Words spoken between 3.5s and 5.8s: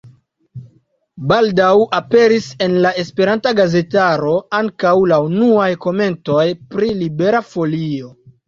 gazetaro ankaŭ la unuaj